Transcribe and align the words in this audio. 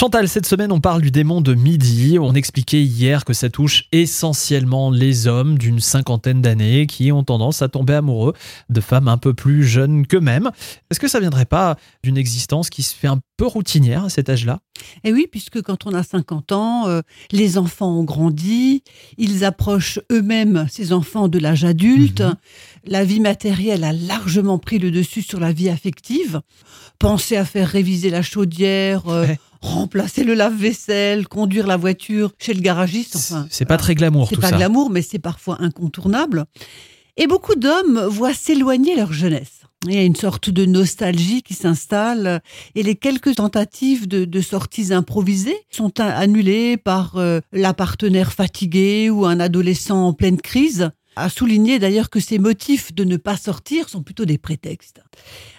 Chantal, 0.00 0.30
cette 0.30 0.46
semaine, 0.46 0.72
on 0.72 0.80
parle 0.80 1.02
du 1.02 1.10
démon 1.10 1.42
de 1.42 1.52
midi. 1.52 2.16
On 2.18 2.32
expliquait 2.32 2.82
hier 2.82 3.26
que 3.26 3.34
ça 3.34 3.50
touche 3.50 3.84
essentiellement 3.92 4.90
les 4.90 5.26
hommes 5.26 5.58
d'une 5.58 5.78
cinquantaine 5.78 6.40
d'années 6.40 6.86
qui 6.86 7.12
ont 7.12 7.22
tendance 7.22 7.60
à 7.60 7.68
tomber 7.68 7.92
amoureux 7.92 8.32
de 8.70 8.80
femmes 8.80 9.08
un 9.08 9.18
peu 9.18 9.34
plus 9.34 9.62
jeunes 9.62 10.06
qu'eux-mêmes. 10.06 10.52
Est-ce 10.90 11.00
que 11.00 11.06
ça 11.06 11.20
viendrait 11.20 11.44
pas 11.44 11.76
d'une 12.02 12.16
existence 12.16 12.70
qui 12.70 12.82
se 12.82 12.94
fait 12.94 13.08
un 13.08 13.20
peu 13.36 13.46
routinière 13.46 14.04
à 14.04 14.08
cet 14.08 14.30
âge-là? 14.30 14.60
Eh 15.04 15.12
oui, 15.12 15.26
puisque 15.30 15.60
quand 15.62 15.86
on 15.86 15.94
a 15.94 16.02
50 16.02 16.52
ans, 16.52 16.88
euh, 16.88 17.00
les 17.32 17.58
enfants 17.58 17.98
ont 17.98 18.04
grandi, 18.04 18.82
ils 19.18 19.44
approchent 19.44 19.98
eux-mêmes, 20.10 20.66
ces 20.70 20.92
enfants, 20.92 21.28
de 21.28 21.38
l'âge 21.38 21.64
adulte. 21.64 22.20
Mhm. 22.20 22.34
La 22.86 23.04
vie 23.04 23.20
matérielle 23.20 23.84
a 23.84 23.92
largement 23.92 24.58
pris 24.58 24.78
le 24.78 24.90
dessus 24.90 25.22
sur 25.22 25.40
la 25.40 25.52
vie 25.52 25.68
affective. 25.68 26.40
Pensez 26.98 27.36
à 27.36 27.44
faire 27.44 27.68
réviser 27.68 28.10
la 28.10 28.22
chaudière. 28.22 29.08
euh, 29.08 29.26
Ouais. 29.26 29.38
remplacer 29.62 30.24
le 30.24 30.32
lave-vaisselle, 30.32 31.28
conduire 31.28 31.66
la 31.66 31.76
voiture 31.76 32.32
chez 32.38 32.54
le 32.54 32.62
garagiste. 32.62 33.16
Enfin, 33.16 33.46
C'est 33.50 33.66
pas 33.66 33.76
très 33.76 33.94
glamour 33.94 34.26
c'est 34.28 34.36
tout 34.36 34.40
pas 34.40 34.48
ça. 34.48 34.56
glamour, 34.56 34.88
mais 34.88 35.02
c'est 35.02 35.18
parfois 35.18 35.58
incontournable. 35.60 36.46
Et 37.18 37.26
beaucoup 37.26 37.54
d'hommes 37.56 38.00
voient 38.08 38.32
s'éloigner 38.32 38.96
leur 38.96 39.12
jeunesse. 39.12 39.59
Il 39.86 39.94
y 39.94 39.96
a 39.96 40.02
une 40.02 40.14
sorte 40.16 40.50
de 40.50 40.66
nostalgie 40.66 41.42
qui 41.42 41.54
s'installe 41.54 42.42
et 42.74 42.82
les 42.82 42.96
quelques 42.96 43.36
tentatives 43.36 44.06
de, 44.06 44.40
sorties 44.42 44.92
improvisées 44.92 45.56
sont 45.70 46.00
annulées 46.00 46.76
par 46.76 47.16
euh, 47.16 47.40
la 47.50 47.72
partenaire 47.72 48.34
fatiguée 48.34 49.08
ou 49.08 49.24
un 49.24 49.40
adolescent 49.40 50.08
en 50.08 50.12
pleine 50.12 50.38
crise. 50.38 50.90
À 51.16 51.30
souligner 51.30 51.78
d'ailleurs 51.78 52.10
que 52.10 52.20
ces 52.20 52.38
motifs 52.38 52.94
de 52.94 53.04
ne 53.04 53.16
pas 53.16 53.38
sortir 53.38 53.88
sont 53.88 54.02
plutôt 54.02 54.26
des 54.26 54.36
prétextes. 54.36 55.00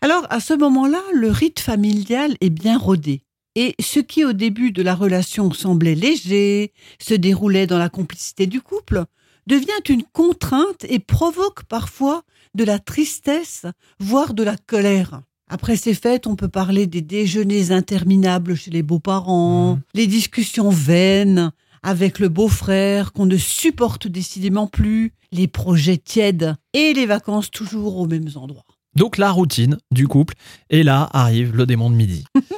Alors 0.00 0.28
à 0.30 0.38
ce 0.38 0.54
moment-là, 0.54 1.02
le 1.12 1.32
rite 1.32 1.58
familial 1.58 2.36
est 2.40 2.50
bien 2.50 2.78
rodé. 2.78 3.22
Et 3.56 3.74
ce 3.80 3.98
qui 3.98 4.24
au 4.24 4.32
début 4.32 4.70
de 4.70 4.82
la 4.82 4.94
relation 4.94 5.52
semblait 5.52 5.96
léger, 5.96 6.72
se 7.00 7.14
déroulait 7.14 7.66
dans 7.66 7.78
la 7.78 7.88
complicité 7.88 8.46
du 8.46 8.60
couple, 8.60 9.06
devient 9.48 9.72
une 9.88 10.04
contrainte 10.04 10.84
et 10.88 11.00
provoque 11.00 11.64
parfois 11.64 12.22
de 12.54 12.64
la 12.64 12.78
tristesse, 12.78 13.64
voire 14.00 14.34
de 14.34 14.42
la 14.42 14.56
colère. 14.56 15.20
Après 15.48 15.76
ces 15.76 15.94
fêtes, 15.94 16.26
on 16.26 16.36
peut 16.36 16.48
parler 16.48 16.86
des 16.86 17.02
déjeuners 17.02 17.70
interminables 17.70 18.54
chez 18.56 18.70
les 18.70 18.82
beaux-parents, 18.82 19.74
Mhm. 19.74 19.80
les 19.94 20.06
discussions 20.06 20.70
vaines 20.70 21.52
avec 21.82 22.18
le 22.18 22.28
beau-frère 22.30 23.12
qu'on 23.12 23.26
ne 23.26 23.36
supporte 23.36 24.08
décidément 24.08 24.66
plus, 24.66 25.12
les 25.32 25.48
projets 25.48 25.98
tièdes 25.98 26.54
et 26.72 26.94
les 26.94 27.04
vacances 27.06 27.50
toujours 27.50 27.98
aux 27.98 28.06
mêmes 28.06 28.30
endroits. 28.36 28.64
Donc 28.96 29.18
la 29.18 29.30
routine 29.32 29.76
du 29.90 30.06
couple. 30.08 30.34
Et 30.70 30.82
là 30.84 31.10
arrive 31.12 31.54
le 31.54 31.66
démon 31.66 31.90
de 31.90 31.96
midi. 31.96 32.24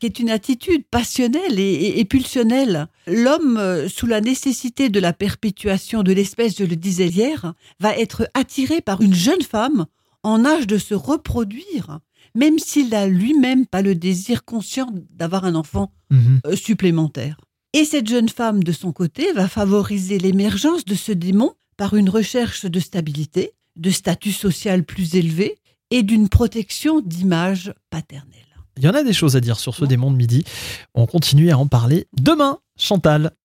qui 0.00 0.06
est 0.06 0.18
une 0.18 0.30
attitude 0.30 0.84
passionnelle 0.90 1.58
et, 1.58 1.62
et- 1.72 2.00
et 2.00 2.04
pulsionnelle. 2.04 2.86
L'homme, 3.06 3.56
euh, 3.58 3.88
sous 3.88 4.06
la 4.06 4.20
nécessité 4.20 4.88
de 4.88 5.00
la 5.00 5.12
perpétuation 5.12 6.02
de 6.02 6.12
l'espèce, 6.12 6.56
je 6.58 6.64
le 6.64 6.76
disais 6.76 7.08
hier, 7.08 7.54
va 7.80 7.96
être 7.96 8.28
attiré 8.34 8.80
par 8.80 9.00
une 9.00 9.14
jeune 9.14 9.42
femme 9.42 9.86
en 10.22 10.44
âge 10.44 10.66
de 10.66 10.78
se 10.78 10.94
reproduire, 10.94 12.00
même 12.34 12.58
s'il 12.58 12.88
n'a 12.90 13.06
lui-même 13.06 13.66
pas 13.66 13.82
le 13.82 13.94
désir 13.94 14.44
conscient 14.44 14.90
d'avoir 15.10 15.44
un 15.44 15.54
enfant 15.54 15.92
Mhm. 16.10 16.40
euh, 16.46 16.56
supplémentaire. 16.56 17.36
Et 17.72 17.84
cette 17.84 18.08
jeune 18.08 18.28
femme, 18.28 18.62
de 18.64 18.72
son 18.72 18.92
côté, 18.92 19.32
va 19.32 19.48
favoriser 19.48 20.18
l'émergence 20.18 20.84
de 20.84 20.94
ce 20.94 21.12
démon 21.12 21.52
par 21.76 21.94
une 21.94 22.08
recherche 22.08 22.64
de 22.64 22.80
stabilité, 22.80 23.52
de 23.76 23.90
statut 23.90 24.32
social 24.32 24.84
plus 24.84 25.14
élevé 25.14 25.58
et 25.90 26.02
d'une 26.02 26.28
protection 26.28 27.00
d'image 27.00 27.74
paternelle. 27.90 28.45
Il 28.78 28.84
y 28.84 28.88
en 28.88 28.94
a 28.94 29.02
des 29.02 29.14
choses 29.14 29.36
à 29.36 29.40
dire 29.40 29.58
sur 29.58 29.74
ce 29.74 29.84
démon 29.86 30.10
de 30.10 30.16
midi. 30.16 30.44
On 30.94 31.06
continue 31.06 31.50
à 31.50 31.58
en 31.58 31.66
parler 31.66 32.08
demain, 32.20 32.58
Chantal. 32.78 33.32